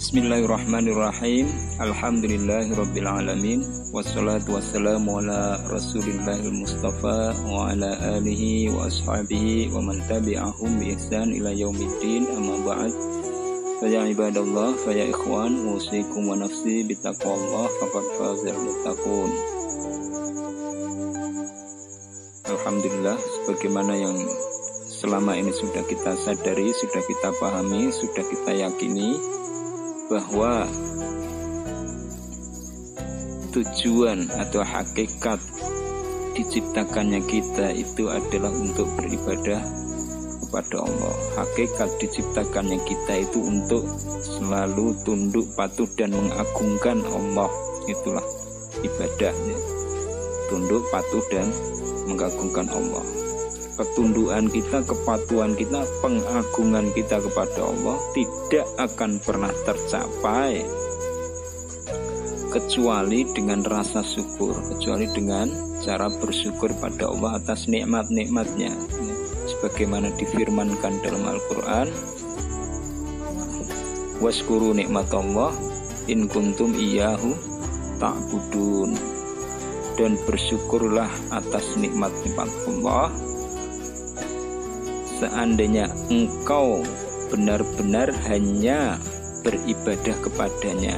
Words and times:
Bismillahirrahmanirrahim. 0.00 1.44
Alhamdulillahirrabbilalamin 1.76 3.92
Wassalatu 3.92 4.56
wassalamu 4.56 5.20
ala 5.20 5.60
rasulillahil 5.68 6.56
mustafa 6.56 7.36
Wa 7.44 7.68
ala 7.68 8.16
alihi 8.16 8.72
wa 8.72 8.88
ashabihi 8.88 9.68
Wa 9.68 9.84
man 9.84 10.00
tabi'ahum 10.08 10.80
bi 10.80 10.96
ihsan 10.96 11.36
ila 11.36 11.52
yaumiddin. 11.52 12.32
Amma 12.32 12.64
ba'd. 12.64 12.96
Faya 13.84 14.08
ibadallah, 14.08 14.72
faya 14.88 15.04
ikhwan 15.04 15.68
Musikum 15.68 16.32
wa 16.32 16.40
nafsi 16.40 16.80
bitaqwallah 16.80 17.68
Fakat 17.68 18.06
fazil 18.16 18.56
muttaqun 18.56 19.30
Alhamdulillah 22.48 23.20
Sebagaimana 23.20 24.00
yang 24.00 24.16
selama 24.88 25.36
ini 25.36 25.52
sudah 25.52 25.84
kita 25.84 26.16
sadari, 26.16 26.72
sudah 26.72 27.04
kita 27.04 27.36
pahami, 27.36 27.92
sudah 27.92 28.24
kita 28.24 28.64
yakini 28.64 29.36
bahwa 30.10 30.66
tujuan 33.54 34.26
atau 34.34 34.66
hakikat 34.66 35.38
diciptakannya 36.34 37.22
kita 37.30 37.70
itu 37.78 38.10
adalah 38.10 38.50
untuk 38.50 38.90
beribadah 38.98 39.62
kepada 40.42 40.76
Allah. 40.82 41.14
Hakikat 41.38 41.90
diciptakannya 42.02 42.82
kita 42.82 43.22
itu 43.22 43.38
untuk 43.38 43.86
selalu 44.18 44.98
tunduk 45.06 45.46
patuh 45.54 45.86
dan 45.94 46.10
mengagungkan 46.10 47.06
Allah. 47.06 47.50
Itulah 47.86 48.26
ibadahnya. 48.82 49.58
Tunduk 50.50 50.82
patuh 50.90 51.22
dan 51.30 51.46
mengagungkan 52.10 52.66
Allah 52.66 53.29
ketundukan 53.80 54.52
kita, 54.52 54.84
kepatuhan 54.84 55.56
kita, 55.56 55.80
pengagungan 56.04 56.92
kita 56.92 57.16
kepada 57.16 57.64
Allah 57.64 57.96
tidak 58.12 58.66
akan 58.76 59.16
pernah 59.24 59.52
tercapai 59.64 60.60
kecuali 62.52 63.24
dengan 63.32 63.64
rasa 63.64 64.04
syukur, 64.04 64.52
kecuali 64.68 65.08
dengan 65.08 65.48
cara 65.80 66.12
bersyukur 66.12 66.76
pada 66.76 67.08
Allah 67.08 67.40
atas 67.40 67.72
nikmat-nikmatnya. 67.72 68.76
Sebagaimana 69.48 70.12
difirmankan 70.12 71.00
dalam 71.00 71.24
Al-Quran, 71.24 71.88
Waskuru 74.20 74.76
nikmat 74.76 75.08
Allah 75.16 75.56
in 76.04 76.28
kuntum 76.28 76.76
iyahu 76.76 77.32
ta'budun 77.96 78.92
dan 79.96 80.20
bersyukurlah 80.28 81.08
atas 81.32 81.72
nikmat-nikmat 81.80 82.52
Allah 82.68 83.08
seandainya 85.20 85.92
engkau 86.08 86.80
benar-benar 87.28 88.08
hanya 88.32 88.96
beribadah 89.44 90.16
kepadanya 90.24 90.96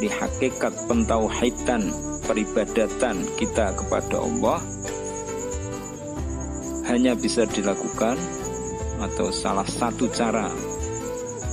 di 0.00 0.08
hakikat 0.08 0.74
pentauhidan 0.88 1.92
peribadatan 2.26 3.22
kita 3.38 3.76
kepada 3.76 4.18
Allah 4.18 4.58
hanya 6.90 7.14
bisa 7.14 7.46
dilakukan 7.46 8.18
atau 8.98 9.30
salah 9.30 9.66
satu 9.68 10.10
cara 10.10 10.50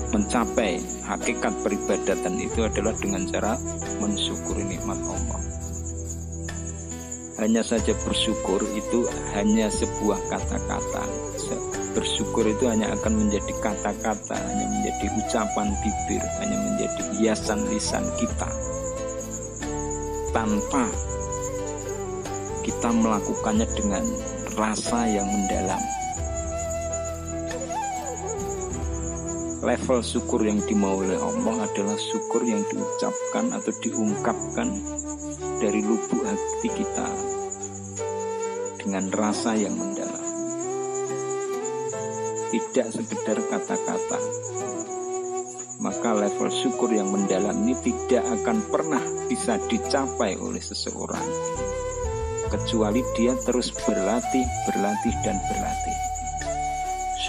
mencapai 0.10 0.82
hakikat 1.06 1.54
peribadatan 1.62 2.42
itu 2.42 2.66
adalah 2.66 2.98
dengan 2.98 3.30
cara 3.30 3.54
mensyukuri 4.02 4.66
nikmat 4.66 4.98
Allah 5.06 5.59
hanya 7.40 7.64
saja 7.64 7.96
bersyukur 8.04 8.60
itu 8.76 9.08
hanya 9.32 9.72
sebuah 9.72 10.20
kata-kata. 10.28 11.08
Bersyukur 11.96 12.44
itu 12.52 12.68
hanya 12.68 12.92
akan 13.00 13.16
menjadi 13.16 13.54
kata-kata 13.64 14.36
hanya 14.36 14.66
menjadi 14.68 15.08
ucapan 15.24 15.68
bibir 15.80 16.24
hanya 16.44 16.58
menjadi 16.68 17.02
hiasan 17.16 17.64
lisan 17.72 18.04
kita. 18.20 18.50
Tanpa 20.36 20.84
kita 22.68 22.90
melakukannya 22.92 23.68
dengan 23.72 24.04
rasa 24.60 25.08
yang 25.08 25.26
mendalam. 25.26 25.82
Level 29.60 30.00
syukur 30.04 30.44
yang 30.44 30.60
dimau 30.68 31.04
oleh 31.04 31.20
Allah 31.20 31.68
adalah 31.68 31.98
syukur 32.00 32.44
yang 32.44 32.64
diucapkan 32.68 33.52
atau 33.52 33.72
diungkapkan 33.84 34.68
dari 35.60 35.84
lubuk 35.84 36.24
hati 36.24 36.72
kita 36.72 37.39
dengan 38.80 39.12
rasa 39.12 39.60
yang 39.60 39.76
mendalam. 39.76 40.26
Tidak 42.50 42.88
sekedar 42.90 43.38
kata-kata. 43.52 44.20
Maka 45.80 46.12
level 46.12 46.50
syukur 46.52 46.92
yang 46.92 47.12
mendalam 47.12 47.56
ini 47.64 47.76
tidak 47.84 48.24
akan 48.40 48.64
pernah 48.68 49.04
bisa 49.28 49.60
dicapai 49.68 50.40
oleh 50.40 50.60
seseorang. 50.60 51.28
Kecuali 52.50 53.06
dia 53.14 53.38
terus 53.46 53.70
berlatih, 53.70 54.44
berlatih, 54.66 55.14
dan 55.22 55.38
berlatih. 55.46 55.98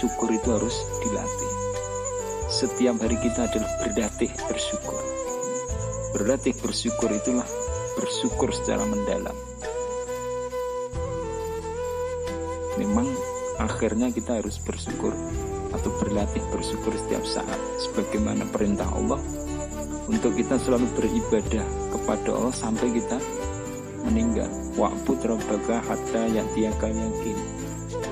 Syukur 0.01 0.33
itu 0.33 0.49
harus 0.49 0.73
dilatih. 1.05 1.51
Setiap 2.49 2.97
hari 2.99 3.15
kita 3.21 3.45
adalah 3.45 3.71
berlatih 3.79 4.31
bersyukur. 4.49 4.99
Berlatih 6.17 6.55
bersyukur 6.57 7.13
itulah 7.13 7.47
bersyukur 7.95 8.49
secara 8.51 8.83
mendalam. 8.83 9.50
Memang 12.81 13.05
akhirnya 13.61 14.09
kita 14.09 14.41
harus 14.41 14.57
bersyukur 14.57 15.13
atau 15.69 15.89
berlatih 16.01 16.41
bersyukur 16.49 16.91
setiap 16.97 17.23
saat 17.23 17.59
sebagaimana 17.77 18.49
perintah 18.49 18.89
Allah 18.89 19.21
untuk 20.09 20.33
kita 20.33 20.57
selalu 20.57 20.89
beribadah 20.97 21.63
kepada 21.93 22.29
Allah 22.33 22.55
sampai 22.57 22.89
kita 22.89 23.21
meninggal. 24.09 24.49
Wa'bud 24.75 25.21
rabbaka 25.21 25.77
hatta 25.85 26.25
ya'tiyaka 26.25 26.89
yakin. 26.89 27.37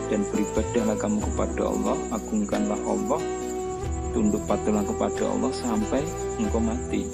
Dan 0.09 0.25
beribadahlah 0.33 0.97
kamu 0.97 1.21
kepada 1.21 1.69
Allah, 1.69 1.97
agungkanlah 2.13 2.81
Allah, 2.81 3.21
tunduk 4.13 4.41
patuhlah 4.49 4.81
kepada 4.81 5.23
Allah 5.29 5.53
sampai 5.53 6.01
engkau 6.41 6.61
mati 6.61 7.05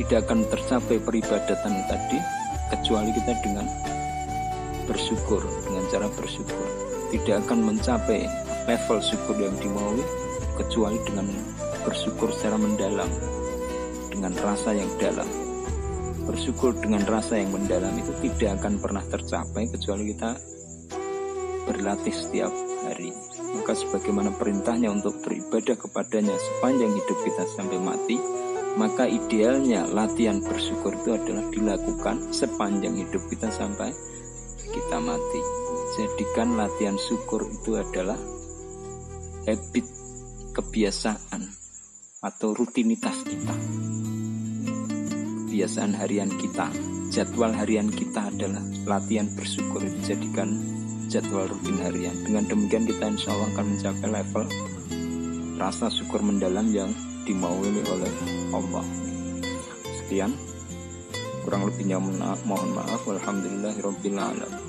tidak 0.00 0.24
akan 0.26 0.48
tercapai 0.48 0.96
peribadatan 0.96 1.74
tadi 1.84 2.18
kecuali 2.72 3.10
kita 3.12 3.32
dengan 3.44 3.66
bersyukur 4.86 5.42
dengan 5.66 5.84
cara 5.90 6.06
bersyukur. 6.12 6.66
Tidak 7.10 7.36
akan 7.46 7.58
mencapai 7.66 8.24
level 8.70 8.98
syukur 9.02 9.36
yang 9.40 9.56
dimaui 9.58 10.04
kecuali 10.56 10.98
dengan 11.02 11.26
bersyukur 11.82 12.30
secara 12.36 12.60
mendalam 12.60 13.10
dengan 14.12 14.32
rasa 14.38 14.76
yang 14.76 14.90
dalam. 15.00 15.26
Bersyukur 16.28 16.78
dengan 16.78 17.02
rasa 17.08 17.40
yang 17.40 17.50
mendalam 17.50 17.90
itu 17.98 18.12
tidak 18.22 18.62
akan 18.62 18.78
pernah 18.78 19.02
tercapai 19.08 19.66
kecuali 19.66 20.14
kita 20.14 20.30
berlatih 21.66 22.14
setiap 22.14 22.52
hari. 22.86 23.10
Maka 23.50 23.74
sebagaimana 23.74 24.30
perintahnya 24.38 24.94
untuk 24.94 25.18
beribadah 25.24 25.74
kepadanya 25.74 26.36
sepanjang 26.38 26.94
hidup 26.94 27.18
kita 27.26 27.42
sampai 27.58 27.78
mati 27.82 28.16
maka 28.78 29.02
idealnya 29.08 29.82
latihan 29.90 30.38
bersyukur 30.38 30.94
itu 30.94 31.10
adalah 31.18 31.42
dilakukan 31.50 32.30
sepanjang 32.30 32.94
hidup 33.02 33.22
kita 33.26 33.50
sampai 33.50 33.90
kita 34.70 34.96
mati. 35.02 35.42
Jadikan 35.98 36.54
latihan 36.54 36.94
syukur 36.94 37.50
itu 37.50 37.74
adalah 37.74 38.16
habit 39.44 39.86
kebiasaan 40.54 41.42
atau 42.22 42.54
rutinitas 42.54 43.26
kita. 43.26 43.54
Kebiasaan 45.50 45.98
harian 45.98 46.30
kita, 46.30 46.70
jadwal 47.10 47.50
harian 47.50 47.90
kita 47.90 48.30
adalah 48.30 48.62
latihan 48.86 49.26
bersyukur 49.34 49.82
itu 49.82 50.14
jadikan 50.14 50.54
jadwal 51.10 51.50
rutin 51.50 51.76
harian. 51.82 52.14
Dengan 52.22 52.46
demikian 52.46 52.86
kita 52.86 53.10
insya 53.10 53.34
Allah 53.34 53.50
akan 53.58 53.66
mencapai 53.74 54.08
level 54.08 54.44
rasa 55.58 55.92
syukur 55.92 56.22
mendalam 56.22 56.70
yang 56.70 56.88
dimaui 57.26 57.82
oleh 57.84 58.12
Allah. 58.54 58.86
Sekian 60.00 60.32
kurang 61.50 61.66
lebihnya 61.66 61.98
mohon 61.98 62.70
maaf. 62.78 63.02
Alhamdulillahirabbil 63.10 64.22
alamin. 64.22 64.62